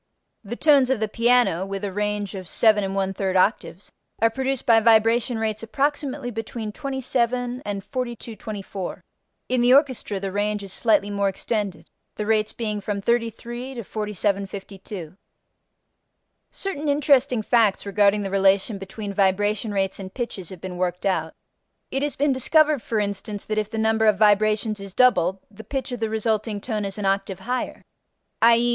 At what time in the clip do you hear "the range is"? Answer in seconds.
10.19-10.73